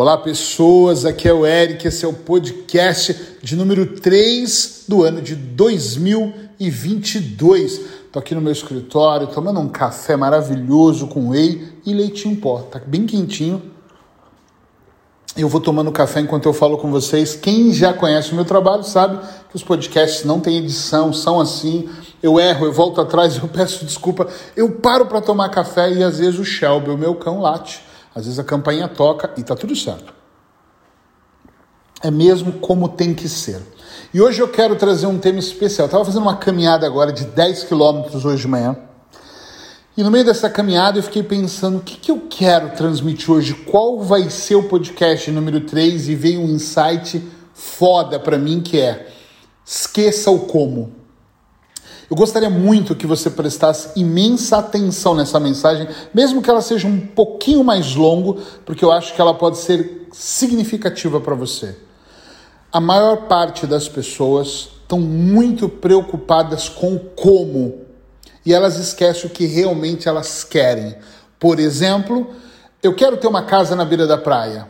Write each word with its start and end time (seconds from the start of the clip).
Olá, 0.00 0.16
pessoas. 0.16 1.04
Aqui 1.04 1.26
é 1.26 1.32
o 1.32 1.44
Eric. 1.44 1.88
Esse 1.88 2.04
é 2.04 2.08
o 2.08 2.12
podcast 2.12 3.36
de 3.42 3.56
número 3.56 3.96
3 3.96 4.84
do 4.86 5.02
ano 5.02 5.20
de 5.20 5.34
2022. 5.34 7.80
Tô 8.12 8.20
aqui 8.20 8.32
no 8.32 8.40
meu 8.40 8.52
escritório 8.52 9.26
tomando 9.26 9.58
um 9.58 9.68
café 9.68 10.14
maravilhoso 10.14 11.08
com 11.08 11.30
whey 11.30 11.72
e 11.84 11.92
leitinho 11.92 12.36
pó. 12.36 12.60
Tá 12.60 12.78
bem 12.78 13.06
quentinho. 13.06 13.60
Eu 15.36 15.48
vou 15.48 15.60
tomando 15.60 15.90
café 15.90 16.20
enquanto 16.20 16.46
eu 16.46 16.52
falo 16.52 16.78
com 16.78 16.92
vocês. 16.92 17.34
Quem 17.34 17.74
já 17.74 17.92
conhece 17.92 18.30
o 18.30 18.36
meu 18.36 18.44
trabalho 18.44 18.84
sabe 18.84 19.18
que 19.50 19.56
os 19.56 19.64
podcasts 19.64 20.24
não 20.24 20.38
têm 20.38 20.58
edição, 20.58 21.12
são 21.12 21.40
assim. 21.40 21.88
Eu 22.22 22.38
erro, 22.38 22.66
eu 22.66 22.72
volto 22.72 23.00
atrás, 23.00 23.36
eu 23.42 23.48
peço 23.48 23.84
desculpa. 23.84 24.28
Eu 24.56 24.76
paro 24.76 25.06
para 25.06 25.20
tomar 25.20 25.48
café 25.48 25.92
e 25.92 26.04
às 26.04 26.20
vezes 26.20 26.38
o 26.38 26.44
Shelby, 26.44 26.88
o 26.88 26.96
meu 26.96 27.16
cão, 27.16 27.40
late. 27.40 27.87
Às 28.18 28.24
vezes 28.24 28.38
a 28.40 28.44
campainha 28.44 28.88
toca 28.88 29.32
e 29.36 29.44
tá 29.44 29.54
tudo 29.54 29.76
certo. 29.76 30.12
É 32.02 32.10
mesmo 32.10 32.54
como 32.54 32.88
tem 32.88 33.14
que 33.14 33.28
ser. 33.28 33.62
E 34.12 34.20
hoje 34.20 34.40
eu 34.40 34.48
quero 34.48 34.74
trazer 34.74 35.06
um 35.06 35.18
tema 35.18 35.38
especial. 35.38 35.86
Estava 35.86 36.04
fazendo 36.04 36.22
uma 36.22 36.36
caminhada 36.36 36.84
agora 36.84 37.12
de 37.12 37.24
10 37.24 37.64
quilômetros 37.64 38.24
hoje 38.24 38.42
de 38.42 38.48
manhã. 38.48 38.76
E 39.96 40.02
no 40.02 40.10
meio 40.10 40.24
dessa 40.24 40.50
caminhada 40.50 40.98
eu 40.98 41.02
fiquei 41.04 41.22
pensando 41.22 41.78
o 41.78 41.80
que, 41.80 41.96
que 41.96 42.10
eu 42.10 42.26
quero 42.28 42.70
transmitir 42.70 43.30
hoje, 43.30 43.54
qual 43.54 44.00
vai 44.00 44.28
ser 44.30 44.56
o 44.56 44.64
podcast 44.64 45.30
número 45.30 45.60
3 45.60 46.08
e 46.08 46.16
veio 46.16 46.40
um 46.40 46.48
insight 46.48 47.24
foda 47.54 48.18
para 48.18 48.36
mim 48.36 48.60
que 48.60 48.80
é 48.80 49.12
esqueça 49.64 50.28
o 50.28 50.40
como. 50.40 50.97
Eu 52.10 52.16
gostaria 52.16 52.48
muito 52.48 52.94
que 52.94 53.06
você 53.06 53.28
prestasse 53.28 53.90
imensa 53.98 54.58
atenção 54.58 55.14
nessa 55.14 55.38
mensagem, 55.38 55.86
mesmo 56.14 56.40
que 56.40 56.48
ela 56.48 56.62
seja 56.62 56.88
um 56.88 56.98
pouquinho 56.98 57.62
mais 57.62 57.94
longo, 57.94 58.38
porque 58.64 58.82
eu 58.82 58.90
acho 58.90 59.14
que 59.14 59.20
ela 59.20 59.34
pode 59.34 59.58
ser 59.58 60.08
significativa 60.10 61.20
para 61.20 61.34
você. 61.34 61.76
A 62.72 62.80
maior 62.80 63.28
parte 63.28 63.66
das 63.66 63.88
pessoas 63.88 64.70
estão 64.80 64.98
muito 64.98 65.68
preocupadas 65.68 66.66
com 66.68 66.98
como 66.98 67.80
e 68.44 68.54
elas 68.54 68.78
esquecem 68.78 69.26
o 69.26 69.32
que 69.32 69.44
realmente 69.44 70.08
elas 70.08 70.42
querem. 70.44 70.94
Por 71.38 71.60
exemplo, 71.60 72.30
eu 72.82 72.94
quero 72.94 73.18
ter 73.18 73.26
uma 73.26 73.42
casa 73.42 73.76
na 73.76 73.84
beira 73.84 74.06
da 74.06 74.16
praia. 74.16 74.66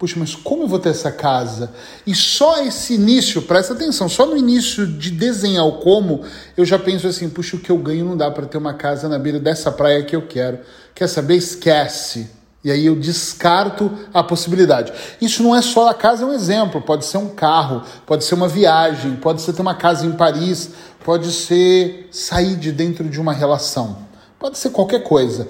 Puxa, 0.00 0.18
mas 0.18 0.34
como 0.34 0.62
eu 0.62 0.66
vou 0.66 0.78
ter 0.78 0.88
essa 0.88 1.12
casa? 1.12 1.74
E 2.06 2.14
só 2.14 2.64
esse 2.64 2.94
início, 2.94 3.42
presta 3.42 3.74
atenção, 3.74 4.08
só 4.08 4.24
no 4.24 4.34
início 4.34 4.86
de 4.86 5.10
desenhar 5.10 5.66
o 5.66 5.72
como, 5.72 6.22
eu 6.56 6.64
já 6.64 6.78
penso 6.78 7.06
assim, 7.06 7.28
puxa, 7.28 7.56
o 7.56 7.60
que 7.60 7.70
eu 7.70 7.76
ganho 7.76 8.06
não 8.06 8.16
dá 8.16 8.30
para 8.30 8.46
ter 8.46 8.56
uma 8.56 8.72
casa 8.72 9.10
na 9.10 9.18
beira 9.18 9.38
dessa 9.38 9.70
praia 9.70 10.02
que 10.02 10.16
eu 10.16 10.22
quero. 10.26 10.60
Quer 10.94 11.06
saber? 11.06 11.36
Esquece. 11.36 12.30
E 12.64 12.70
aí 12.70 12.86
eu 12.86 12.96
descarto 12.96 13.92
a 14.14 14.22
possibilidade. 14.22 14.90
Isso 15.20 15.42
não 15.42 15.54
é 15.54 15.60
só 15.60 15.90
a 15.90 15.92
casa, 15.92 16.22
é 16.22 16.26
um 16.26 16.32
exemplo. 16.32 16.80
Pode 16.80 17.04
ser 17.04 17.18
um 17.18 17.28
carro, 17.28 17.82
pode 18.06 18.24
ser 18.24 18.36
uma 18.36 18.48
viagem, 18.48 19.16
pode 19.16 19.42
ser 19.42 19.52
ter 19.52 19.60
uma 19.60 19.74
casa 19.74 20.06
em 20.06 20.12
Paris, 20.12 20.70
pode 21.04 21.30
ser 21.30 22.08
sair 22.10 22.56
de 22.56 22.72
dentro 22.72 23.06
de 23.06 23.20
uma 23.20 23.34
relação, 23.34 23.98
pode 24.38 24.56
ser 24.56 24.70
qualquer 24.70 25.02
coisa. 25.02 25.46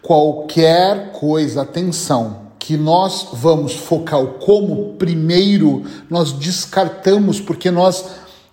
Qualquer 0.00 1.10
coisa, 1.10 1.62
atenção 1.62 2.47
que 2.68 2.76
nós 2.76 3.28
vamos 3.32 3.72
focar 3.72 4.20
o 4.20 4.34
como 4.34 4.92
primeiro, 4.98 5.84
nós 6.10 6.32
descartamos 6.32 7.40
porque 7.40 7.70
nós 7.70 8.04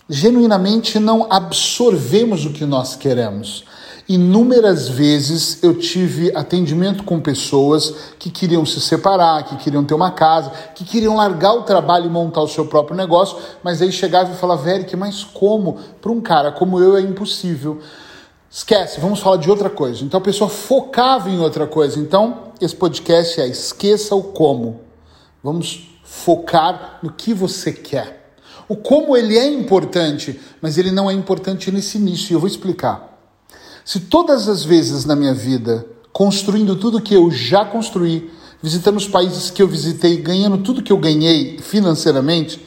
genuinamente 0.07 0.99
não 0.99 1.27
absorvemos 1.29 2.45
o 2.45 2.51
que 2.51 2.65
nós 2.65 2.95
queremos. 2.95 3.65
Inúmeras 4.07 4.87
vezes 4.87 5.61
eu 5.61 5.77
tive 5.77 6.33
atendimento 6.33 7.03
com 7.03 7.19
pessoas 7.19 7.93
que 8.17 8.29
queriam 8.29 8.65
se 8.65 8.79
separar, 8.79 9.43
que 9.43 9.57
queriam 9.57 9.83
ter 9.83 9.95
uma 9.95 10.11
casa, 10.11 10.49
que 10.73 10.85
queriam 10.85 11.17
largar 11.17 11.51
o 11.51 11.63
trabalho 11.63 12.05
e 12.05 12.09
montar 12.09 12.41
o 12.41 12.47
seu 12.47 12.65
próprio 12.67 12.95
negócio, 12.95 13.37
mas 13.61 13.81
aí 13.81 13.91
chegava 13.91 14.31
e 14.31 14.37
falava, 14.37 14.71
Eric, 14.71 14.95
mas 14.95 15.25
como? 15.25 15.77
Para 16.01 16.13
um 16.13 16.21
cara 16.21 16.53
como 16.53 16.79
eu 16.79 16.95
é 16.95 17.01
impossível. 17.01 17.81
Esquece, 18.55 19.01
vamos 19.01 19.19
falar 19.19 19.35
de 19.35 19.49
outra 19.49 19.69
coisa. 19.69 20.01
Então 20.01 20.17
a 20.17 20.23
pessoa 20.23 20.49
focava 20.49 21.29
em 21.29 21.39
outra 21.39 21.67
coisa. 21.67 21.99
Então, 21.99 22.53
esse 22.61 22.73
podcast 22.73 23.41
é 23.41 23.49
esqueça 23.49 24.15
o 24.15 24.23
como. 24.23 24.79
Vamos 25.43 25.89
focar 26.05 26.99
no 27.03 27.11
que 27.11 27.33
você 27.33 27.73
quer. 27.73 28.33
O 28.69 28.77
como 28.77 29.17
ele 29.17 29.37
é 29.37 29.45
importante, 29.45 30.39
mas 30.61 30.77
ele 30.77 30.89
não 30.89 31.11
é 31.11 31.13
importante 31.13 31.69
nesse 31.69 31.97
início. 31.97 32.31
E 32.31 32.33
eu 32.33 32.39
vou 32.39 32.47
explicar. 32.47 33.19
Se 33.83 33.99
todas 33.99 34.47
as 34.47 34.63
vezes 34.63 35.03
na 35.03 35.17
minha 35.17 35.33
vida, 35.33 35.85
construindo 36.13 36.77
tudo 36.77 37.01
que 37.01 37.13
eu 37.13 37.29
já 37.29 37.65
construí, 37.65 38.31
visitando 38.63 38.95
os 38.95 39.07
países 39.09 39.51
que 39.51 39.61
eu 39.61 39.67
visitei, 39.67 40.15
ganhando 40.15 40.59
tudo 40.59 40.81
que 40.81 40.93
eu 40.93 40.97
ganhei 40.97 41.57
financeiramente, 41.57 42.64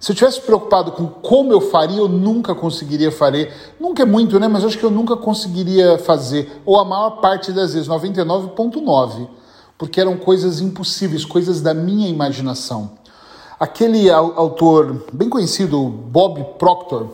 se 0.00 0.12
eu 0.12 0.16
tivesse 0.16 0.40
preocupado 0.40 0.92
com 0.92 1.06
como 1.06 1.52
eu 1.52 1.60
faria, 1.60 1.98
eu 1.98 2.08
nunca 2.08 2.54
conseguiria 2.54 3.10
fazer. 3.10 3.52
Nunca 3.80 4.02
é 4.02 4.06
muito, 4.06 4.38
né? 4.38 4.46
Mas 4.46 4.64
acho 4.64 4.78
que 4.78 4.84
eu 4.84 4.90
nunca 4.90 5.16
conseguiria 5.16 5.98
fazer. 5.98 6.60
Ou 6.64 6.78
a 6.78 6.84
maior 6.84 7.20
parte 7.20 7.52
das 7.52 7.74
vezes, 7.74 7.88
99,9. 7.88 9.28
Porque 9.76 10.00
eram 10.00 10.16
coisas 10.16 10.60
impossíveis, 10.60 11.24
coisas 11.24 11.60
da 11.60 11.74
minha 11.74 12.08
imaginação. 12.08 12.92
Aquele 13.58 14.08
autor 14.08 15.04
bem 15.12 15.28
conhecido, 15.28 15.88
Bob 15.88 16.44
Proctor, 16.58 17.08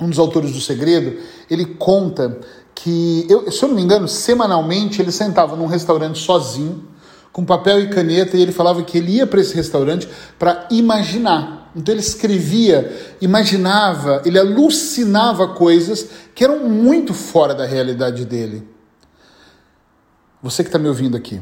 um 0.00 0.08
dos 0.08 0.18
autores 0.18 0.52
do 0.52 0.60
Segredo, 0.60 1.18
ele 1.50 1.66
conta 1.66 2.40
que, 2.74 3.26
eu, 3.28 3.50
se 3.52 3.62
eu 3.62 3.68
não 3.68 3.76
me 3.76 3.82
engano, 3.82 4.08
semanalmente 4.08 5.02
ele 5.02 5.12
sentava 5.12 5.54
num 5.54 5.66
restaurante 5.66 6.18
sozinho, 6.18 6.82
com 7.30 7.44
papel 7.44 7.80
e 7.80 7.88
caneta, 7.88 8.38
e 8.38 8.42
ele 8.42 8.52
falava 8.52 8.82
que 8.82 8.96
ele 8.96 9.16
ia 9.16 9.26
para 9.26 9.40
esse 9.40 9.54
restaurante 9.54 10.08
para 10.38 10.66
imaginar 10.70 11.65
então 11.76 11.92
ele 11.92 12.00
escrevia, 12.00 13.16
imaginava, 13.20 14.22
ele 14.24 14.38
alucinava 14.38 15.48
coisas 15.48 16.08
que 16.34 16.42
eram 16.42 16.66
muito 16.66 17.12
fora 17.12 17.54
da 17.54 17.66
realidade 17.66 18.24
dele. 18.24 18.66
Você 20.42 20.62
que 20.62 20.68
está 20.68 20.78
me 20.78 20.88
ouvindo 20.88 21.18
aqui, 21.18 21.40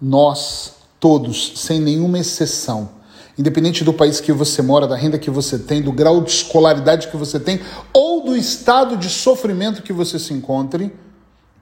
nós 0.00 0.74
todos, 0.98 1.52
sem 1.60 1.80
nenhuma 1.80 2.18
exceção, 2.18 2.88
independente 3.38 3.84
do 3.84 3.92
país 3.92 4.18
que 4.18 4.32
você 4.32 4.60
mora, 4.60 4.88
da 4.88 4.96
renda 4.96 5.18
que 5.18 5.30
você 5.30 5.56
tem, 5.56 5.80
do 5.80 5.92
grau 5.92 6.20
de 6.20 6.30
escolaridade 6.30 7.06
que 7.06 7.16
você 7.16 7.38
tem 7.38 7.60
ou 7.92 8.24
do 8.24 8.36
estado 8.36 8.96
de 8.96 9.08
sofrimento 9.08 9.82
que 9.82 9.92
você 9.92 10.18
se 10.18 10.34
encontre, 10.34 10.92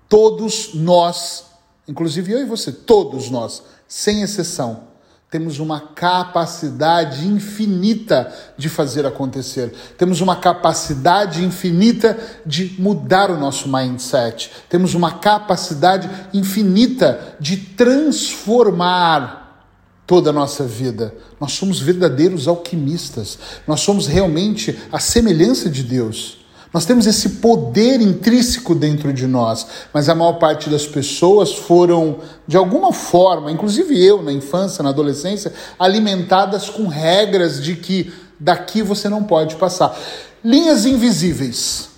todos 0.09 0.73
nós, 0.73 1.45
inclusive 1.87 2.33
eu 2.33 2.41
e 2.41 2.47
você, 2.47 2.73
todos 2.73 3.29
nós, 3.29 3.63
sem 3.87 4.23
exceção, 4.23 4.94
temos 5.35 5.59
uma 5.59 5.81
capacidade 5.81 7.27
infinita 7.27 8.33
de 8.57 8.69
fazer 8.69 9.05
acontecer. 9.05 9.75
Temos 9.99 10.21
uma 10.21 10.37
capacidade 10.37 11.45
infinita 11.45 12.17
de 12.47 12.77
mudar 12.79 13.33
o 13.33 13.37
nosso 13.37 13.69
mindset. 13.69 14.53
Temos 14.69 14.95
uma 14.95 15.19
capacidade 15.19 16.09
infinita 16.33 17.37
de 17.41 17.57
transformar 17.57 19.67
toda 20.07 20.31
a 20.31 20.33
nossa 20.33 20.63
vida. 20.63 21.13
Nós 21.41 21.55
somos 21.55 21.81
verdadeiros 21.81 22.47
alquimistas. 22.47 23.37
Nós 23.67 23.81
somos 23.81 24.07
realmente 24.07 24.79
a 24.93 25.01
semelhança 25.01 25.69
de 25.69 25.83
Deus. 25.83 26.44
Nós 26.75 26.85
temos 26.85 27.07
esse 27.07 27.29
poder 27.29 28.01
intrínseco 28.01 28.75
dentro 28.75 29.13
de 29.13 29.29
nós, 29.29 29.65
mas 29.93 30.09
a 30.09 30.15
maior 30.15 30.33
parte 30.41 30.69
das 30.69 30.85
pessoas 30.85 31.53
foram, 31.53 32.19
de 32.49 32.57
alguma 32.57 32.93
forma, 32.93 33.53
inclusive 33.53 34.05
eu 34.05 34.21
na 34.21 34.33
infância, 34.33 34.83
na 34.83 34.89
adolescência, 34.89 35.53
alimentadas 35.79 36.69
com 36.69 36.89
regras 36.89 37.63
de 37.63 37.77
que 37.77 38.13
daqui 38.41 38.83
você 38.83 39.09
não 39.09 39.23
pode 39.23 39.55
passar. 39.55 39.97
Linhas 40.45 40.85
invisíveis, 40.85 41.91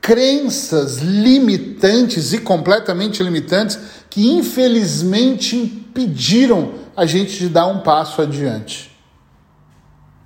crenças 0.00 1.00
limitantes 1.00 2.32
e 2.32 2.38
completamente 2.38 3.22
limitantes 3.22 3.78
que 4.08 4.26
infelizmente 4.26 5.54
impediram 5.54 6.72
a 6.96 7.04
gente 7.04 7.38
de 7.38 7.50
dar 7.50 7.66
um 7.66 7.80
passo 7.80 8.22
adiante 8.22 8.93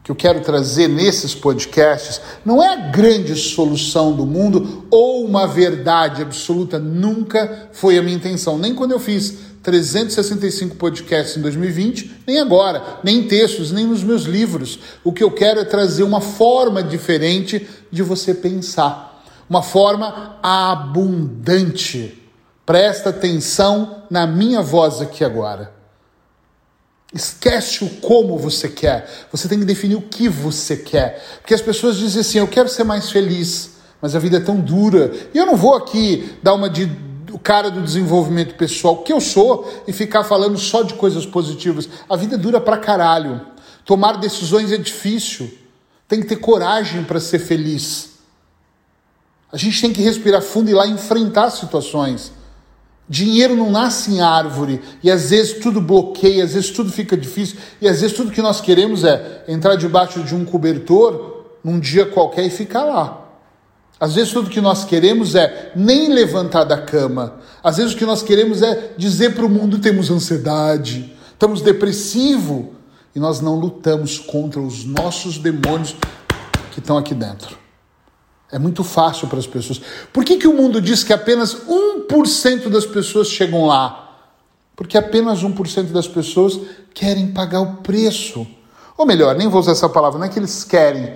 que 0.09 0.13
eu 0.13 0.17
quero 0.17 0.41
trazer 0.41 0.89
nesses 0.89 1.35
podcasts 1.35 2.19
não 2.43 2.63
é 2.63 2.73
a 2.73 2.89
grande 2.89 3.37
solução 3.37 4.11
do 4.17 4.25
mundo 4.25 4.87
ou 4.91 5.23
uma 5.23 5.47
verdade 5.47 6.23
absoluta, 6.23 6.79
nunca 6.79 7.69
foi 7.73 7.99
a 7.99 8.03
minha 8.03 8.17
intenção, 8.17 8.57
nem 8.57 8.75
quando 8.75 8.93
eu 8.93 8.99
fiz 8.99 9.37
365 9.63 10.77
podcasts 10.77 11.37
em 11.37 11.43
2020, 11.43 12.23
nem 12.27 12.41
agora, 12.41 13.01
nem 13.05 13.19
em 13.19 13.29
textos, 13.29 13.71
nem 13.71 13.87
nos 13.87 14.03
meus 14.03 14.23
livros. 14.23 14.79
O 15.05 15.13
que 15.13 15.23
eu 15.23 15.31
quero 15.31 15.61
é 15.61 15.65
trazer 15.65 16.05
uma 16.05 16.23
forma 16.23 16.83
diferente 16.83 17.69
de 17.91 18.03
você 18.03 18.33
pensar, 18.33 19.23
uma 19.47 19.63
forma 19.63 20.39
abundante. 20.43 22.23
Presta 22.65 23.11
atenção 23.11 24.05
na 24.09 24.27
minha 24.27 24.63
voz 24.63 25.03
aqui 25.03 25.23
agora. 25.23 25.78
Esquece 27.13 27.85
o 27.85 27.89
como 28.01 28.37
você 28.37 28.69
quer. 28.69 29.09
Você 29.33 29.49
tem 29.49 29.59
que 29.59 29.65
definir 29.65 29.97
o 29.97 30.03
que 30.03 30.29
você 30.29 30.77
quer. 30.77 31.25
Porque 31.41 31.55
as 31.55 31.63
pessoas 31.63 31.97
dizem 31.97 32.21
assim: 32.21 32.39
eu 32.39 32.49
quero 32.49 32.69
ser 32.69 32.85
mais 32.85 33.11
feliz, 33.11 33.77
mas 34.01 34.15
a 34.15 34.19
vida 34.19 34.37
é 34.37 34.41
tão 34.41 34.61
dura. 34.61 35.13
E 35.33 35.39
eu 35.39 35.47
não 35.47 35.57
vou 35.57 35.75
aqui 35.75 36.37
dar 36.43 36.55
uma 36.55 36.69
de 36.69 36.91
o 37.33 37.39
cara 37.39 37.71
do 37.71 37.83
desenvolvimento 37.83 38.55
pessoal, 38.55 39.03
que 39.03 39.13
eu 39.13 39.21
sou, 39.21 39.71
e 39.87 39.93
ficar 39.93 40.25
falando 40.25 40.59
só 40.59 40.83
de 40.83 40.95
coisas 40.95 41.27
positivas. 41.27 41.89
A 42.09 42.17
vida 42.17 42.39
dura 42.39 42.61
pra 42.61 42.79
caralho. 42.79 43.41
Tomar 43.85 44.19
decisões 44.19 44.73
é 44.73 44.77
difícil. 44.77 45.51
Tem 46.07 46.21
que 46.21 46.27
ter 46.27 46.37
coragem 46.37 47.05
para 47.05 47.21
ser 47.21 47.39
feliz. 47.39 48.19
A 49.53 49.57
gente 49.57 49.81
tem 49.81 49.93
que 49.93 50.03
respirar 50.03 50.43
fundo 50.43 50.71
e 50.71 50.75
lá 50.75 50.87
enfrentar 50.87 51.51
situações. 51.51 52.33
Dinheiro 53.09 53.57
não 53.57 53.71
nasce 53.71 54.13
em 54.13 54.21
árvore 54.21 54.83
e 55.03 55.11
às 55.11 55.31
vezes 55.31 55.55
tudo 55.55 55.81
bloqueia, 55.81 56.45
às 56.45 56.53
vezes 56.53 56.71
tudo 56.71 56.93
fica 56.93 57.17
difícil 57.17 57.57
e 57.81 57.89
às 57.89 58.03
vezes 58.03 58.15
tudo 58.15 58.31
que 58.31 58.43
nós 58.43 58.61
queremos 58.61 59.03
é 59.03 59.45
entrar 59.49 59.77
debaixo 59.77 60.23
de 60.23 60.35
um 60.35 60.45
cobertor 60.45 61.45
num 61.65 61.81
dia 61.81 62.05
qualquer 62.05 62.45
e 62.45 62.51
ficar 62.51 62.85
lá. 62.85 63.25
Às 63.99 64.15
vezes 64.15 64.33
tudo 64.33 64.51
que 64.51 64.61
nós 64.61 64.85
queremos 64.85 65.35
é 65.35 65.73
nem 65.75 66.13
levantar 66.13 66.65
da 66.65 66.77
cama. 66.77 67.41
Às 67.65 67.79
vezes 67.79 67.95
o 67.95 67.97
que 67.97 68.05
nós 68.05 68.23
queremos 68.23 68.61
é 68.61 68.93
dizer 68.99 69.35
para 69.35 69.47
o 69.47 69.49
mundo 69.49 69.79
temos 69.79 70.11
ansiedade, 70.11 71.17
estamos 71.33 71.63
depressivo 71.63 72.75
e 73.15 73.19
nós 73.19 73.41
não 73.41 73.59
lutamos 73.59 74.19
contra 74.19 74.61
os 74.61 74.85
nossos 74.85 75.39
demônios 75.39 75.97
que 76.73 76.79
estão 76.79 76.99
aqui 76.99 77.15
dentro. 77.15 77.68
É 78.51 78.59
muito 78.59 78.83
fácil 78.83 79.29
para 79.29 79.39
as 79.39 79.47
pessoas. 79.47 79.81
Por 80.13 80.25
que, 80.25 80.39
que 80.39 80.49
o 80.49 80.55
mundo 80.55 80.81
diz 80.81 81.05
que 81.05 81.13
apenas 81.13 81.55
1% 81.55 82.69
das 82.69 82.87
pessoas 82.87 83.29
chegam 83.29 83.67
lá? 83.67 84.09
Porque 84.75 84.97
apenas 84.97 85.43
1% 85.43 85.93
das 85.93 86.09
pessoas 86.09 86.59
querem 86.95 87.33
pagar 87.33 87.61
o 87.61 87.77
preço. 87.77 88.47
Ou 88.97 89.05
melhor, 89.05 89.35
nem 89.37 89.49
vou 89.49 89.61
usar 89.61 89.73
essa 89.73 89.89
palavra, 89.89 90.19
não 90.19 90.27
é 90.27 90.29
que 90.29 90.39
eles 90.39 90.65
querem, 90.65 91.15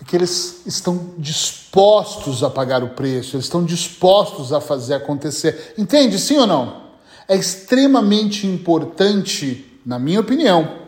é 0.00 0.04
que 0.06 0.16
eles 0.16 0.62
estão 0.66 1.10
dispostos 1.18 2.42
a 2.42 2.48
pagar 2.48 2.82
o 2.82 2.90
preço, 2.90 3.36
eles 3.36 3.44
estão 3.44 3.62
dispostos 3.62 4.52
a 4.52 4.60
fazer 4.60 4.94
acontecer. 4.94 5.74
Entende, 5.76 6.18
sim 6.18 6.38
ou 6.38 6.46
não? 6.46 6.88
É 7.28 7.36
extremamente 7.36 8.46
importante, 8.46 9.80
na 9.84 9.98
minha 9.98 10.20
opinião, 10.20 10.78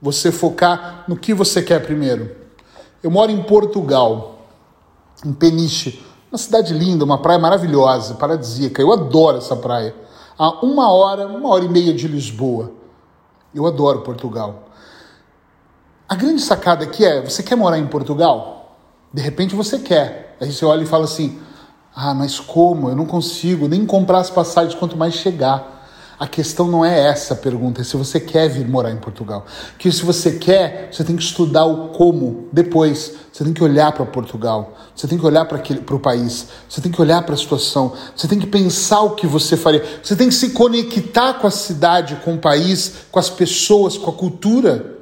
você 0.00 0.30
focar 0.30 1.04
no 1.08 1.16
que 1.16 1.34
você 1.34 1.60
quer 1.60 1.80
primeiro. 1.84 2.36
Eu 3.02 3.10
moro 3.10 3.32
em 3.32 3.42
Portugal 3.42 4.35
em 5.24 5.32
Peniche. 5.32 6.04
Uma 6.30 6.38
cidade 6.38 6.74
linda, 6.74 7.04
uma 7.04 7.18
praia 7.18 7.38
maravilhosa, 7.38 8.14
paradisíaca. 8.14 8.82
Eu 8.82 8.92
adoro 8.92 9.38
essa 9.38 9.56
praia. 9.56 9.94
A 10.38 10.64
uma 10.64 10.92
hora, 10.92 11.26
uma 11.26 11.48
hora 11.48 11.64
e 11.64 11.68
meia 11.68 11.94
de 11.94 12.08
Lisboa. 12.08 12.72
Eu 13.54 13.66
adoro 13.66 14.02
Portugal. 14.02 14.64
A 16.08 16.14
grande 16.14 16.42
sacada 16.42 16.84
aqui 16.84 17.04
é: 17.04 17.22
você 17.22 17.42
quer 17.42 17.56
morar 17.56 17.78
em 17.78 17.86
Portugal? 17.86 18.76
De 19.12 19.22
repente 19.22 19.54
você 19.54 19.78
quer. 19.78 20.36
Aí 20.40 20.52
você 20.52 20.64
olha 20.64 20.82
e 20.82 20.86
fala 20.86 21.04
assim: 21.04 21.40
ah, 21.94 22.12
mas 22.12 22.38
como? 22.38 22.90
Eu 22.90 22.96
não 22.96 23.06
consigo 23.06 23.66
nem 23.66 23.86
comprar 23.86 24.18
as 24.18 24.28
passagens 24.28 24.74
quanto 24.74 24.96
mais 24.96 25.14
chegar. 25.14 25.75
A 26.18 26.26
questão 26.26 26.66
não 26.66 26.82
é 26.82 27.08
essa 27.08 27.34
a 27.34 27.36
pergunta, 27.36 27.82
é 27.82 27.84
se 27.84 27.94
você 27.94 28.18
quer 28.18 28.48
vir 28.48 28.66
morar 28.66 28.90
em 28.90 28.96
Portugal. 28.96 29.44
Que 29.78 29.92
se 29.92 30.02
você 30.02 30.32
quer, 30.32 30.88
você 30.90 31.04
tem 31.04 31.14
que 31.14 31.22
estudar 31.22 31.66
o 31.66 31.88
como 31.88 32.48
depois. 32.50 33.12
Você 33.30 33.44
tem 33.44 33.52
que 33.52 33.62
olhar 33.62 33.92
para 33.92 34.06
Portugal, 34.06 34.74
você 34.94 35.06
tem 35.06 35.18
que 35.18 35.26
olhar 35.26 35.44
para 35.44 35.94
o 35.94 36.00
país, 36.00 36.46
você 36.66 36.80
tem 36.80 36.90
que 36.90 36.98
olhar 37.02 37.22
para 37.22 37.34
a 37.34 37.36
situação, 37.36 37.92
você 38.16 38.26
tem 38.26 38.38
que 38.38 38.46
pensar 38.46 39.02
o 39.02 39.10
que 39.10 39.26
você 39.26 39.58
faria, 39.58 39.84
você 40.02 40.16
tem 40.16 40.28
que 40.28 40.34
se 40.34 40.50
conectar 40.50 41.34
com 41.34 41.46
a 41.46 41.50
cidade, 41.50 42.16
com 42.24 42.36
o 42.36 42.38
país, 42.38 42.94
com 43.12 43.18
as 43.18 43.28
pessoas, 43.28 43.98
com 43.98 44.08
a 44.08 44.14
cultura. 44.14 44.96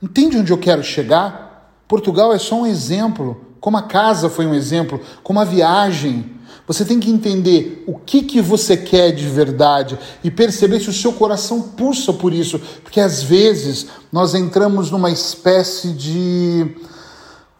Entende 0.00 0.36
onde 0.38 0.52
eu 0.52 0.58
quero 0.58 0.84
chegar? 0.84 1.74
Portugal 1.88 2.32
é 2.32 2.38
só 2.38 2.60
um 2.60 2.66
exemplo, 2.66 3.47
como 3.60 3.76
a 3.76 3.82
casa 3.82 4.28
foi 4.28 4.46
um 4.46 4.54
exemplo, 4.54 5.00
como 5.22 5.40
a 5.40 5.44
viagem. 5.44 6.36
Você 6.66 6.84
tem 6.84 7.00
que 7.00 7.10
entender 7.10 7.82
o 7.86 7.94
que, 7.94 8.22
que 8.22 8.42
você 8.42 8.76
quer 8.76 9.10
de 9.12 9.26
verdade 9.26 9.98
e 10.22 10.30
perceber 10.30 10.80
se 10.80 10.90
o 10.90 10.92
seu 10.92 11.12
coração 11.12 11.62
pulsa 11.62 12.12
por 12.12 12.32
isso. 12.32 12.60
Porque 12.82 13.00
às 13.00 13.22
vezes 13.22 13.86
nós 14.12 14.34
entramos 14.34 14.90
numa 14.90 15.10
espécie 15.10 15.92
de. 15.92 16.76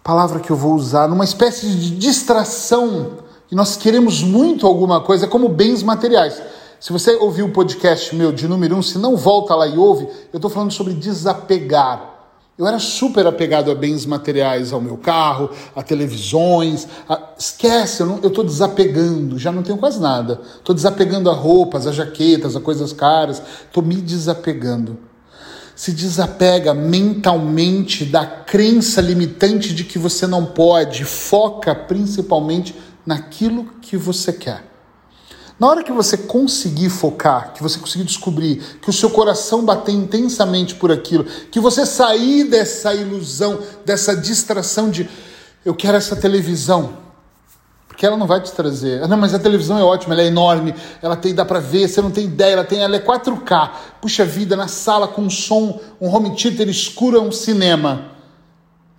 palavra 0.02 0.40
que 0.40 0.50
eu 0.50 0.56
vou 0.56 0.74
usar, 0.74 1.08
numa 1.08 1.24
espécie 1.24 1.68
de 1.68 1.90
distração 1.96 3.28
e 3.50 3.54
nós 3.54 3.76
queremos 3.76 4.22
muito 4.22 4.66
alguma 4.66 5.00
coisa, 5.00 5.26
como 5.26 5.48
bens 5.48 5.82
materiais. 5.82 6.40
Se 6.78 6.92
você 6.92 7.12
ouviu 7.16 7.46
o 7.46 7.52
podcast 7.52 8.14
meu 8.14 8.30
de 8.30 8.46
número 8.46 8.76
um, 8.76 8.82
se 8.82 8.98
não 8.98 9.16
volta 9.16 9.54
lá 9.54 9.66
e 9.66 9.76
ouve, 9.76 10.06
eu 10.32 10.36
estou 10.36 10.50
falando 10.50 10.70
sobre 10.70 10.92
desapegar. 10.92 12.17
Eu 12.58 12.66
era 12.66 12.80
super 12.80 13.24
apegado 13.24 13.70
a 13.70 13.74
bens 13.74 14.04
materiais, 14.04 14.72
ao 14.72 14.80
meu 14.80 14.96
carro, 14.96 15.48
a 15.76 15.80
televisões. 15.80 16.88
A... 17.08 17.28
Esquece, 17.38 18.02
eu 18.02 18.16
estou 18.24 18.42
desapegando, 18.42 19.38
já 19.38 19.52
não 19.52 19.62
tenho 19.62 19.78
quase 19.78 20.00
nada. 20.00 20.40
Estou 20.56 20.74
desapegando 20.74 21.30
a 21.30 21.32
roupas, 21.32 21.86
a 21.86 21.92
jaquetas, 21.92 22.56
a 22.56 22.60
coisas 22.60 22.92
caras. 22.92 23.40
Estou 23.64 23.80
me 23.80 23.94
desapegando. 23.94 24.98
Se 25.76 25.92
desapega 25.92 26.74
mentalmente 26.74 28.04
da 28.04 28.26
crença 28.26 29.00
limitante 29.00 29.72
de 29.72 29.84
que 29.84 29.96
você 29.96 30.26
não 30.26 30.44
pode. 30.44 31.04
Foca 31.04 31.72
principalmente 31.76 32.74
naquilo 33.06 33.66
que 33.80 33.96
você 33.96 34.32
quer. 34.32 34.67
Na 35.58 35.66
hora 35.66 35.82
que 35.82 35.90
você 35.90 36.16
conseguir 36.16 36.88
focar, 36.88 37.52
que 37.52 37.62
você 37.62 37.80
conseguir 37.80 38.04
descobrir, 38.04 38.78
que 38.80 38.88
o 38.88 38.92
seu 38.92 39.10
coração 39.10 39.64
bater 39.64 39.92
intensamente 39.92 40.76
por 40.76 40.92
aquilo, 40.92 41.24
que 41.24 41.58
você 41.58 41.84
sair 41.84 42.44
dessa 42.44 42.94
ilusão, 42.94 43.58
dessa 43.84 44.14
distração 44.14 44.88
de 44.88 45.08
eu 45.64 45.74
quero 45.74 45.96
essa 45.96 46.14
televisão, 46.14 46.96
porque 47.88 48.06
ela 48.06 48.16
não 48.16 48.28
vai 48.28 48.40
te 48.40 48.52
trazer. 48.52 49.02
Ah, 49.02 49.08
não, 49.08 49.16
mas 49.16 49.34
a 49.34 49.38
televisão 49.40 49.76
é 49.76 49.82
ótima, 49.82 50.14
ela 50.14 50.22
é 50.22 50.26
enorme, 50.26 50.72
ela 51.02 51.16
tem, 51.16 51.34
dá 51.34 51.44
para 51.44 51.58
ver, 51.58 51.88
você 51.88 52.00
não 52.00 52.12
tem 52.12 52.26
ideia, 52.26 52.52
ela 52.52 52.64
tem, 52.64 52.78
ela 52.78 52.94
é 52.94 53.00
4K. 53.00 53.70
Puxa 54.00 54.24
vida, 54.24 54.54
na 54.54 54.68
sala 54.68 55.08
com 55.08 55.28
som, 55.28 55.80
um 56.00 56.08
home 56.08 56.36
theater 56.36 56.68
escuro 56.68 57.16
é 57.16 57.20
um 57.20 57.32
cinema. 57.32 58.12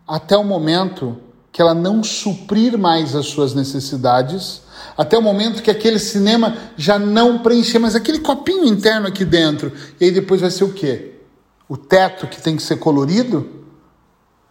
Até 0.06 0.36
o 0.36 0.44
momento 0.44 1.18
que 1.52 1.62
ela 1.62 1.74
não 1.74 2.04
suprir 2.04 2.78
mais 2.78 3.16
as 3.16 3.28
suas 3.28 3.54
necessidades, 3.54 4.62
até 4.98 5.18
o 5.18 5.22
momento 5.22 5.64
que 5.64 5.72
aquele 5.72 6.00
cinema 6.00 6.58
já 6.78 7.00
não 7.00 7.40
preencher 7.40 7.80
mais 7.80 7.96
aquele 7.96 8.20
copinho 8.20 8.66
interno 8.66 9.08
aqui 9.08 9.26
dentro. 9.26 9.72
E 10.00 10.06
aí 10.06 10.12
depois 10.12 10.42
vai 10.42 10.52
ser 10.52 10.64
o 10.64 10.74
quê? 10.74 11.16
O 11.68 11.78
teto 11.78 12.28
que 12.28 12.42
tem 12.42 12.56
que 12.56 12.64
ser 12.64 12.78
colorido? 12.78 13.48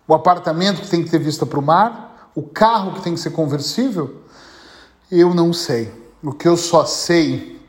O 0.06 0.14
apartamento 0.14 0.80
que 0.80 0.88
tem 0.88 1.04
que 1.04 1.10
ter 1.10 1.18
vista 1.18 1.44
para 1.44 1.58
o 1.58 1.62
mar? 1.62 2.30
O 2.34 2.42
carro 2.42 2.94
que 2.94 3.02
tem 3.02 3.14
que 3.14 3.20
ser 3.20 3.30
conversível? 3.30 4.22
Eu 5.10 5.34
não 5.34 5.52
sei. 5.52 5.92
O 6.22 6.32
que 6.32 6.48
eu 6.48 6.56
só 6.56 6.84
sei 6.84 7.60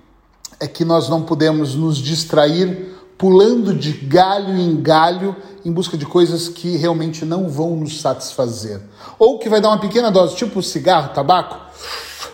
é 0.59 0.67
que 0.67 0.83
nós 0.83 1.09
não 1.09 1.23
podemos 1.23 1.75
nos 1.75 1.97
distrair 1.97 2.95
pulando 3.19 3.73
de 3.73 3.91
galho 3.91 4.57
em 4.57 4.81
galho 4.81 5.35
em 5.65 5.71
busca 5.71 5.97
de 5.97 6.05
coisas 6.05 6.47
que 6.47 6.77
realmente 6.77 7.25
não 7.25 7.49
vão 7.49 7.75
nos 7.75 7.99
satisfazer. 7.99 8.79
Ou 9.19 9.37
que 9.37 9.49
vai 9.49 9.59
dar 9.59 9.67
uma 9.67 9.77
pequena 9.77 10.09
dose, 10.09 10.37
tipo 10.37 10.63
cigarro, 10.63 11.13
tabaco, 11.13 11.59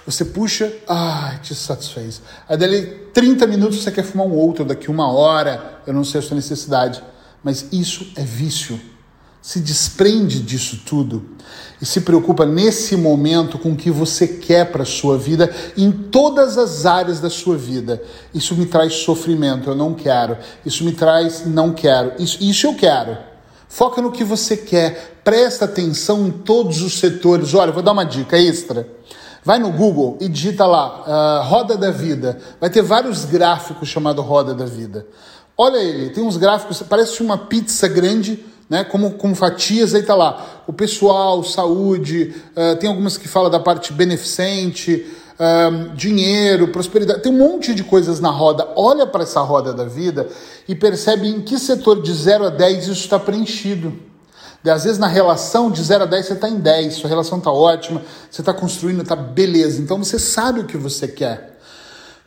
você 0.05 0.23
puxa, 0.23 0.71
ai, 0.87 1.39
te 1.39 1.55
satisfez. 1.55 2.21
Aí 2.47 2.55
dali 2.55 2.83
30 3.11 3.47
minutos 3.47 3.81
você 3.81 3.91
quer 3.91 4.03
fumar 4.03 4.27
um 4.27 4.33
outro, 4.33 4.63
daqui 4.63 4.91
uma 4.91 5.11
hora, 5.11 5.81
eu 5.87 5.93
não 5.93 6.03
sei 6.03 6.19
a 6.19 6.23
sua 6.23 6.35
necessidade. 6.35 7.03
Mas 7.43 7.65
isso 7.71 8.11
é 8.15 8.21
vício. 8.21 8.79
Se 9.45 9.59
desprende 9.59 10.39
disso 10.39 10.81
tudo 10.83 11.23
e 11.79 11.85
se 11.85 12.01
preocupa 12.01 12.47
nesse 12.47 12.97
momento 12.97 13.59
com 13.59 13.73
o 13.73 13.75
que 13.75 13.91
você 13.91 14.27
quer 14.27 14.71
para 14.71 14.81
a 14.81 14.87
sua 14.87 15.19
vida, 15.19 15.53
em 15.77 15.91
todas 15.91 16.57
as 16.57 16.87
áreas 16.87 17.19
da 17.19 17.29
sua 17.29 17.55
vida. 17.55 18.01
Isso 18.33 18.55
me 18.55 18.65
traz 18.65 18.95
sofrimento, 19.03 19.69
eu 19.69 19.75
não 19.75 19.93
quero. 19.93 20.35
Isso 20.65 20.83
me 20.83 20.93
traz, 20.93 21.45
não 21.45 21.73
quero. 21.73 22.13
Isso, 22.17 22.39
isso 22.41 22.65
eu 22.65 22.73
quero. 22.73 23.15
Foca 23.69 24.01
no 24.01 24.11
que 24.11 24.23
você 24.23 24.57
quer, 24.57 25.19
presta 25.23 25.65
atenção 25.65 26.25
em 26.25 26.31
todos 26.31 26.81
os 26.81 26.97
setores. 26.97 27.53
Olha, 27.53 27.71
vou 27.71 27.83
dar 27.83 27.91
uma 27.91 28.03
dica 28.03 28.39
extra. 28.39 28.89
Vai 29.43 29.59
no 29.59 29.71
Google 29.71 30.17
e 30.19 30.27
digita 30.27 30.65
lá, 30.65 31.03
uh, 31.43 31.47
Roda 31.47 31.77
da 31.77 31.91
Vida. 31.91 32.39
Vai 32.59 32.71
ter 32.71 32.81
vários 32.81 33.25
gráficos 33.25 33.89
chamados 33.89 34.25
Roda 34.25 34.55
da 34.55 34.65
Vida. 34.65 35.05
Olha 35.55 35.77
ele, 35.77 36.09
tem 36.09 36.23
uns 36.23 36.35
gráficos, 36.35 36.81
parece 36.81 37.21
uma 37.21 37.37
pizza 37.37 37.87
grande, 37.87 38.43
né, 38.69 38.83
como, 38.83 39.11
como 39.11 39.35
fatias, 39.35 39.93
aí 39.93 40.03
tá 40.03 40.15
lá. 40.15 40.63
O 40.67 40.73
pessoal, 40.73 41.43
saúde, 41.43 42.33
uh, 42.55 42.75
tem 42.77 42.89
algumas 42.89 43.17
que 43.17 43.27
falam 43.27 43.49
da 43.49 43.59
parte 43.59 43.93
beneficente, 43.93 45.05
uh, 45.39 45.95
dinheiro, 45.95 46.69
prosperidade. 46.69 47.21
Tem 47.21 47.31
um 47.31 47.37
monte 47.37 47.73
de 47.75 47.83
coisas 47.83 48.19
na 48.19 48.29
roda. 48.29 48.67
Olha 48.75 49.05
para 49.05 49.23
essa 49.23 49.41
roda 49.41 49.73
da 49.73 49.85
vida 49.85 50.27
e 50.67 50.73
percebe 50.73 51.27
em 51.27 51.41
que 51.41 51.59
setor 51.59 52.01
de 52.01 52.11
0 52.11 52.47
a 52.47 52.49
10 52.49 52.83
isso 52.85 52.93
está 52.93 53.19
preenchido. 53.19 53.93
Às 54.65 54.83
vezes 54.83 54.97
na 54.97 55.05
relação 55.05 55.69
de 55.69 55.83
0 55.83 56.03
a 56.03 56.07
10 56.07 56.25
você 56.25 56.33
está 56.33 56.49
em 56.49 56.57
10, 56.57 56.95
sua 56.95 57.07
relação 57.07 57.37
está 57.37 57.51
ótima, 57.51 58.01
você 58.31 58.41
está 58.41 58.51
construindo, 58.51 59.03
está 59.03 59.15
beleza. 59.15 59.79
Então 59.79 60.03
você 60.03 60.17
sabe 60.17 60.61
o 60.61 60.65
que 60.65 60.75
você 60.75 61.07
quer. 61.07 61.59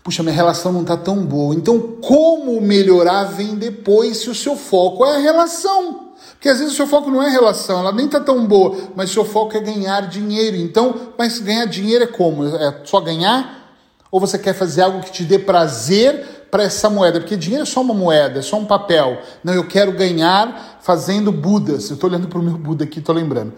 Puxa, 0.04 0.22
minha 0.22 0.34
relação 0.34 0.72
não 0.72 0.82
está 0.82 0.96
tão 0.96 1.26
boa. 1.26 1.52
Então 1.52 1.80
como 2.00 2.60
melhorar 2.60 3.24
vem 3.24 3.56
depois 3.56 4.18
se 4.18 4.30
o 4.30 4.34
seu 4.36 4.54
foco 4.54 5.04
é 5.04 5.16
a 5.16 5.18
relação. 5.18 6.07
Porque 6.38 6.48
às 6.48 6.58
vezes 6.58 6.72
o 6.72 6.76
seu 6.76 6.86
foco 6.86 7.10
não 7.10 7.20
é 7.20 7.28
relação, 7.28 7.80
ela 7.80 7.90
nem 7.90 8.06
está 8.06 8.20
tão 8.20 8.46
boa, 8.46 8.76
mas 8.94 9.10
o 9.10 9.12
seu 9.12 9.24
foco 9.24 9.56
é 9.56 9.60
ganhar 9.60 10.02
dinheiro. 10.02 10.56
Então, 10.56 10.94
mas 11.18 11.40
ganhar 11.40 11.64
dinheiro 11.64 12.04
é 12.04 12.06
como? 12.06 12.46
É 12.46 12.80
só 12.84 13.00
ganhar? 13.00 13.74
Ou 14.08 14.20
você 14.20 14.38
quer 14.38 14.54
fazer 14.54 14.82
algo 14.82 15.00
que 15.00 15.10
te 15.10 15.24
dê 15.24 15.36
prazer 15.36 16.46
para 16.48 16.62
essa 16.62 16.88
moeda? 16.88 17.18
Porque 17.18 17.36
dinheiro 17.36 17.64
é 17.64 17.66
só 17.66 17.80
uma 17.80 17.92
moeda, 17.92 18.38
é 18.38 18.42
só 18.42 18.56
um 18.56 18.64
papel. 18.64 19.20
Não, 19.42 19.52
eu 19.52 19.66
quero 19.66 19.90
ganhar 19.90 20.78
fazendo 20.80 21.32
Budas. 21.32 21.90
Eu 21.90 21.94
estou 21.94 22.08
olhando 22.08 22.28
para 22.28 22.38
o 22.38 22.42
meu 22.42 22.56
Buda 22.56 22.84
aqui, 22.84 23.00
estou 23.00 23.14
lembrando. 23.14 23.52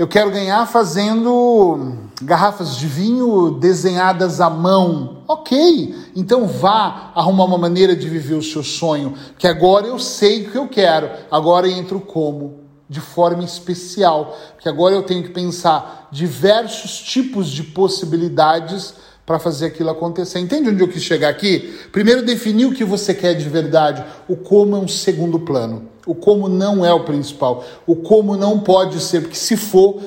Eu 0.00 0.08
quero 0.08 0.30
ganhar 0.30 0.66
fazendo 0.66 1.98
garrafas 2.22 2.74
de 2.74 2.86
vinho 2.86 3.50
desenhadas 3.50 4.40
à 4.40 4.48
mão. 4.48 5.18
Ok, 5.28 5.94
então 6.16 6.46
vá 6.46 7.12
arrumar 7.14 7.44
uma 7.44 7.58
maneira 7.58 7.94
de 7.94 8.08
viver 8.08 8.32
o 8.32 8.42
seu 8.42 8.62
sonho, 8.62 9.12
que 9.36 9.46
agora 9.46 9.86
eu 9.86 9.98
sei 9.98 10.46
o 10.46 10.50
que 10.52 10.56
eu 10.56 10.68
quero, 10.68 11.10
agora 11.30 11.68
entra 11.68 11.98
o 11.98 12.00
como, 12.00 12.60
de 12.88 12.98
forma 12.98 13.44
especial, 13.44 14.34
que 14.58 14.70
agora 14.70 14.94
eu 14.94 15.02
tenho 15.02 15.22
que 15.22 15.28
pensar 15.28 16.08
diversos 16.10 17.00
tipos 17.00 17.50
de 17.50 17.62
possibilidades 17.62 18.94
para 19.26 19.38
fazer 19.38 19.66
aquilo 19.66 19.90
acontecer. 19.90 20.38
Entende 20.38 20.70
onde 20.70 20.82
eu 20.82 20.88
quis 20.88 21.02
chegar 21.02 21.28
aqui? 21.28 21.78
Primeiro, 21.92 22.24
definir 22.24 22.64
o 22.64 22.72
que 22.72 22.86
você 22.86 23.12
quer 23.12 23.34
de 23.34 23.50
verdade. 23.50 24.02
O 24.26 24.34
como 24.34 24.76
é 24.76 24.78
um 24.78 24.88
segundo 24.88 25.38
plano. 25.40 25.89
O 26.06 26.14
como 26.14 26.48
não 26.48 26.84
é 26.84 26.92
o 26.92 27.04
principal. 27.04 27.64
O 27.86 27.96
como 27.96 28.36
não 28.36 28.58
pode 28.58 29.00
ser, 29.00 29.22
porque 29.22 29.36
se 29.36 29.56
for, 29.56 30.00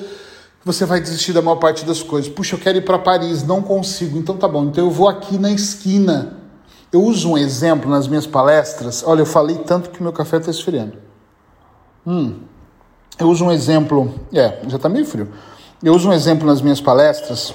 você 0.64 0.84
vai 0.84 1.00
desistir 1.00 1.32
da 1.32 1.42
maior 1.42 1.56
parte 1.56 1.84
das 1.84 2.02
coisas. 2.02 2.30
Puxa, 2.30 2.56
eu 2.56 2.60
quero 2.60 2.78
ir 2.78 2.84
para 2.84 2.98
Paris, 2.98 3.42
não 3.44 3.62
consigo. 3.62 4.18
Então 4.18 4.36
tá 4.36 4.48
bom, 4.48 4.64
então 4.64 4.84
eu 4.84 4.90
vou 4.90 5.08
aqui 5.08 5.38
na 5.38 5.50
esquina. 5.50 6.38
Eu 6.92 7.02
uso 7.02 7.32
um 7.32 7.38
exemplo 7.38 7.90
nas 7.90 8.06
minhas 8.06 8.26
palestras. 8.26 9.02
Olha, 9.06 9.20
eu 9.20 9.26
falei 9.26 9.56
tanto 9.58 9.90
que 9.90 10.02
meu 10.02 10.12
café 10.12 10.36
está 10.38 10.50
esfriando. 10.50 10.96
Hum. 12.06 12.36
Eu 13.18 13.28
uso 13.28 13.44
um 13.44 13.52
exemplo. 13.52 14.14
É, 14.32 14.60
já 14.68 14.76
está 14.76 14.88
meio 14.88 15.04
frio. 15.04 15.28
Eu 15.82 15.94
uso 15.94 16.08
um 16.08 16.12
exemplo 16.12 16.46
nas 16.46 16.62
minhas 16.62 16.80
palestras 16.80 17.52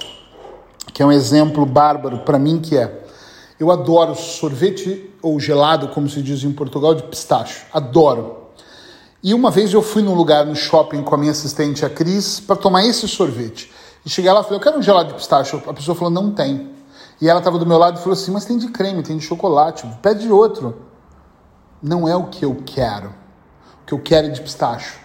que 0.92 1.02
é 1.02 1.06
um 1.06 1.12
exemplo 1.12 1.64
bárbaro 1.64 2.18
para 2.18 2.38
mim 2.38 2.58
que 2.58 2.76
é 2.76 2.99
eu 3.60 3.70
adoro 3.70 4.14
sorvete 4.14 5.14
ou 5.20 5.38
gelado, 5.38 5.88
como 5.88 6.08
se 6.08 6.22
diz 6.22 6.42
em 6.44 6.50
Portugal, 6.50 6.94
de 6.94 7.02
pistache. 7.02 7.66
Adoro. 7.70 8.38
E 9.22 9.34
uma 9.34 9.50
vez 9.50 9.70
eu 9.74 9.82
fui 9.82 10.00
num 10.00 10.14
lugar 10.14 10.46
no 10.46 10.56
shopping 10.56 11.02
com 11.02 11.14
a 11.14 11.18
minha 11.18 11.30
assistente, 11.30 11.84
a 11.84 11.90
Cris, 11.90 12.40
para 12.40 12.56
tomar 12.56 12.86
esse 12.86 13.06
sorvete. 13.06 13.70
E 14.04 14.08
cheguei 14.08 14.32
lá 14.32 14.40
e 14.40 14.44
falei, 14.44 14.58
eu 14.58 14.62
quero 14.62 14.78
um 14.78 14.82
gelado 14.82 15.10
de 15.10 15.14
pistache. 15.14 15.54
A 15.66 15.74
pessoa 15.74 15.94
falou, 15.94 16.10
não 16.10 16.32
tem. 16.32 16.70
E 17.20 17.28
ela 17.28 17.40
estava 17.40 17.58
do 17.58 17.66
meu 17.66 17.76
lado 17.76 17.98
e 17.98 17.98
falou 17.98 18.14
assim, 18.14 18.30
mas 18.30 18.46
tem 18.46 18.56
de 18.56 18.68
creme, 18.68 19.02
tem 19.02 19.18
de 19.18 19.24
chocolate, 19.24 19.86
pede 20.00 20.32
outro. 20.32 20.86
Não 21.82 22.08
é 22.08 22.16
o 22.16 22.28
que 22.28 22.46
eu 22.46 22.62
quero. 22.64 23.08
O 23.82 23.86
que 23.86 23.92
eu 23.92 23.98
quero 23.98 24.28
é 24.28 24.30
de 24.30 24.40
pistache. 24.40 24.98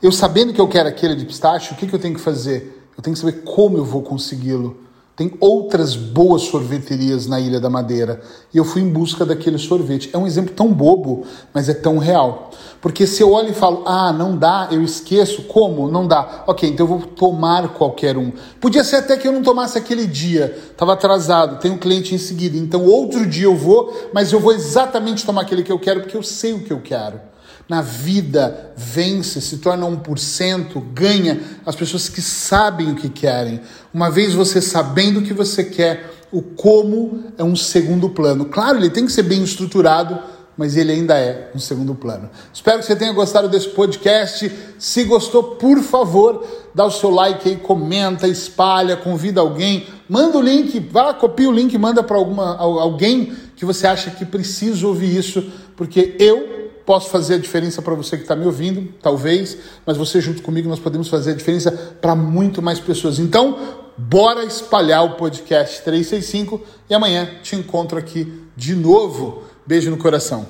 Eu 0.00 0.12
sabendo 0.12 0.52
que 0.52 0.60
eu 0.60 0.68
quero 0.68 0.88
aquele 0.88 1.16
de 1.16 1.26
pistache, 1.26 1.74
o 1.74 1.76
que, 1.76 1.88
que 1.88 1.94
eu 1.96 1.98
tenho 1.98 2.14
que 2.14 2.20
fazer? 2.20 2.88
Eu 2.96 3.02
tenho 3.02 3.14
que 3.14 3.20
saber 3.20 3.42
como 3.42 3.76
eu 3.76 3.84
vou 3.84 4.02
consegui-lo. 4.02 4.84
Tem 5.18 5.32
outras 5.40 5.96
boas 5.96 6.42
sorveterias 6.42 7.26
na 7.26 7.40
Ilha 7.40 7.58
da 7.58 7.68
Madeira. 7.68 8.20
E 8.54 8.56
eu 8.56 8.64
fui 8.64 8.82
em 8.82 8.88
busca 8.88 9.26
daquele 9.26 9.58
sorvete. 9.58 10.08
É 10.12 10.16
um 10.16 10.28
exemplo 10.28 10.54
tão 10.54 10.72
bobo, 10.72 11.24
mas 11.52 11.68
é 11.68 11.74
tão 11.74 11.98
real. 11.98 12.52
Porque 12.80 13.04
se 13.04 13.20
eu 13.20 13.32
olho 13.32 13.50
e 13.50 13.52
falo, 13.52 13.82
ah, 13.84 14.12
não 14.12 14.36
dá, 14.36 14.68
eu 14.70 14.80
esqueço, 14.80 15.42
como? 15.42 15.90
Não 15.90 16.06
dá. 16.06 16.44
Ok, 16.46 16.70
então 16.70 16.86
eu 16.86 16.88
vou 16.88 17.00
tomar 17.00 17.70
qualquer 17.70 18.16
um. 18.16 18.30
Podia 18.60 18.84
ser 18.84 18.98
até 18.98 19.16
que 19.16 19.26
eu 19.26 19.32
não 19.32 19.42
tomasse 19.42 19.76
aquele 19.76 20.06
dia, 20.06 20.56
estava 20.70 20.92
atrasado, 20.92 21.58
tenho 21.58 21.74
um 21.74 21.78
cliente 21.78 22.14
em 22.14 22.18
seguida. 22.18 22.56
Então 22.56 22.84
outro 22.84 23.26
dia 23.26 23.46
eu 23.46 23.56
vou, 23.56 23.92
mas 24.14 24.32
eu 24.32 24.38
vou 24.38 24.52
exatamente 24.52 25.26
tomar 25.26 25.40
aquele 25.40 25.64
que 25.64 25.72
eu 25.72 25.80
quero, 25.80 26.02
porque 26.02 26.16
eu 26.16 26.22
sei 26.22 26.52
o 26.52 26.60
que 26.60 26.72
eu 26.72 26.80
quero 26.80 27.20
na 27.68 27.82
vida 27.82 28.72
vence, 28.74 29.40
se 29.40 29.58
torna 29.58 29.86
1%, 29.86 30.82
ganha 30.94 31.40
as 31.66 31.76
pessoas 31.76 32.08
que 32.08 32.22
sabem 32.22 32.92
o 32.92 32.94
que 32.94 33.10
querem. 33.10 33.60
Uma 33.92 34.10
vez 34.10 34.32
você 34.32 34.60
sabendo 34.60 35.20
o 35.20 35.22
que 35.22 35.34
você 35.34 35.62
quer, 35.62 36.10
o 36.32 36.40
como 36.40 37.24
é 37.36 37.44
um 37.44 37.54
segundo 37.54 38.08
plano. 38.08 38.46
Claro, 38.46 38.78
ele 38.78 38.88
tem 38.88 39.04
que 39.04 39.12
ser 39.12 39.22
bem 39.22 39.42
estruturado, 39.44 40.18
mas 40.56 40.76
ele 40.76 40.92
ainda 40.92 41.18
é 41.18 41.50
um 41.54 41.58
segundo 41.58 41.94
plano. 41.94 42.30
Espero 42.52 42.78
que 42.78 42.86
você 42.86 42.96
tenha 42.96 43.12
gostado 43.12 43.48
desse 43.48 43.68
podcast. 43.68 44.50
Se 44.78 45.04
gostou, 45.04 45.42
por 45.56 45.78
favor, 45.82 46.44
dá 46.74 46.86
o 46.86 46.90
seu 46.90 47.10
like 47.10 47.48
aí, 47.48 47.56
comenta, 47.56 48.26
espalha, 48.26 48.96
convida 48.96 49.40
alguém, 49.40 49.86
manda 50.08 50.38
o 50.38 50.42
link, 50.42 50.80
vá, 50.80 51.12
copia 51.12 51.48
o 51.48 51.52
link, 51.52 51.76
manda 51.76 52.02
para 52.02 52.16
alguém 52.16 53.32
que 53.54 53.64
você 53.64 53.86
acha 53.86 54.10
que 54.10 54.24
precisa 54.24 54.86
ouvir 54.86 55.16
isso, 55.16 55.44
porque 55.76 56.16
eu 56.18 56.57
Posso 56.88 57.10
fazer 57.10 57.34
a 57.34 57.38
diferença 57.38 57.82
para 57.82 57.94
você 57.94 58.16
que 58.16 58.22
está 58.22 58.34
me 58.34 58.46
ouvindo, 58.46 58.94
talvez, 59.02 59.58
mas 59.84 59.98
você 59.98 60.22
junto 60.22 60.40
comigo 60.40 60.70
nós 60.70 60.78
podemos 60.78 61.06
fazer 61.08 61.32
a 61.32 61.34
diferença 61.34 61.70
para 61.70 62.14
muito 62.14 62.62
mais 62.62 62.80
pessoas. 62.80 63.18
Então, 63.18 63.58
bora 63.94 64.42
espalhar 64.42 65.04
o 65.04 65.10
podcast 65.10 65.82
365 65.82 66.62
e 66.88 66.94
amanhã 66.94 67.28
te 67.42 67.54
encontro 67.54 67.98
aqui 67.98 68.42
de 68.56 68.74
novo. 68.74 69.42
Beijo 69.66 69.90
no 69.90 69.98
coração. 69.98 70.46